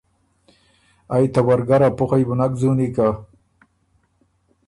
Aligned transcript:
ائ 1.15 1.25
ته 1.33 1.39
ورګر 1.47 1.81
ا 1.87 1.89
پُخئ 1.97 2.23
بُو 2.27 2.33
نک 2.39 2.51
ځُونی 2.59 2.87
که 2.95 3.07